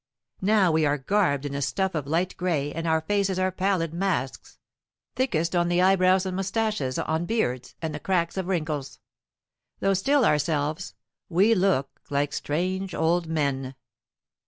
[0.41, 3.93] Now we are garbed in a stuff of light gray and our faces are pallid
[3.93, 4.57] masks,
[5.15, 8.97] thickest on the eyebrows and mustaches, on beards, and the cracks of wrinkles.
[9.79, 10.95] Though still ourselves,
[11.29, 13.75] we look like strange old men.